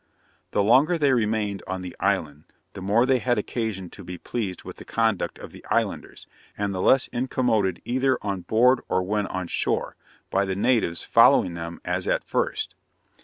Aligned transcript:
The 0.49 0.63
longer 0.63 0.97
they 0.97 1.13
remained 1.13 1.61
on 1.67 1.83
the 1.83 1.95
island, 1.99 2.45
the 2.73 2.81
more 2.81 3.05
they 3.05 3.19
had 3.19 3.37
occasion 3.37 3.87
to 3.91 4.03
be 4.03 4.17
pleased 4.17 4.63
with 4.63 4.77
the 4.77 4.83
conduct 4.83 5.37
of 5.37 5.51
the 5.51 5.63
islanders, 5.69 6.25
and 6.57 6.73
the 6.73 6.81
less 6.81 7.05
incommoded 7.09 7.83
either 7.85 8.17
on 8.23 8.41
board 8.41 8.81
or 8.89 9.03
when 9.03 9.27
on 9.27 9.45
shore, 9.45 9.95
by 10.31 10.43
the 10.43 10.55
natives 10.55 11.03
following 11.03 11.53
them 11.53 11.79
as 11.85 12.07
at 12.07 12.23
first. 12.23 12.73